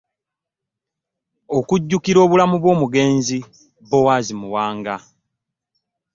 [1.57, 3.39] Okujjukira obulamu bw'Omugenzi
[3.89, 4.95] Boaz Muwanga.